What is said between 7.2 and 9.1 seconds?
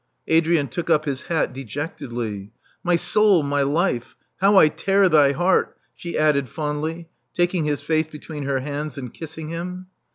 taking his face between her hands,